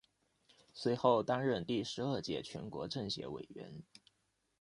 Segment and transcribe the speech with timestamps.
[0.73, 3.83] 随后担任第十二届全国政协委员。